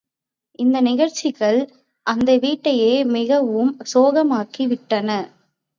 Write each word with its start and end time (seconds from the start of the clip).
இந்த 0.59 0.81
நிகழ்ச்சிகள் 0.81 1.59
அந்த 2.07 2.37
வீட்டையே 2.37 3.03
மிகவும் 3.11 3.71
சோகமயமாக்கி 3.93 4.65
விட்டன. 4.67 5.09